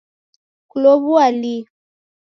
[0.69, 1.59] Kulow'ua lihi?